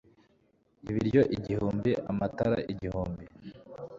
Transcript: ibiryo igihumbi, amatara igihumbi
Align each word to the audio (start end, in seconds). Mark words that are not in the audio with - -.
ibiryo 0.89 1.21
igihumbi, 1.37 1.91
amatara 2.11 2.57
igihumbi 2.71 3.25